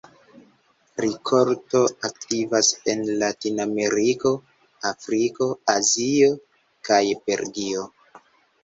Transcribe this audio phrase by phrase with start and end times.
[1.03, 4.33] Rikolto aktivas en Latinameriko,
[4.95, 6.33] Afriko, Azio
[6.91, 7.89] kaj Belgio.